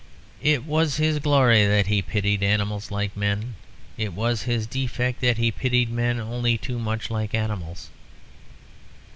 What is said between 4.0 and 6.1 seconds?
was his defect that he pitied